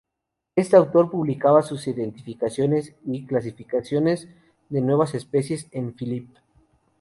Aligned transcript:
Este 0.55 0.77
autor 0.77 1.11
publicaba 1.11 1.61
sus 1.61 1.87
identificaciones 1.87 2.95
y 3.05 3.27
clasificaciones 3.27 4.27
de 4.69 4.81
nuevas 4.81 5.13
especies 5.13 5.67
en 5.69 5.93
"Philipp. 5.93 6.27